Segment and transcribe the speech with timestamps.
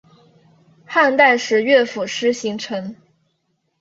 [0.83, 2.95] 汉代时乐府诗形成。